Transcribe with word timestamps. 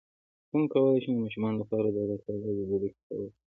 څنګه 0.49 0.67
کولی 0.73 0.99
شم 1.03 1.13
د 1.15 1.19
ماشومانو 1.23 1.59
لپاره 1.61 1.87
د 1.89 1.95
الله 2.01 2.17
تعالی 2.23 2.51
لیدلو 2.57 2.87
کیسه 2.95 3.13
وکړم 3.15 3.33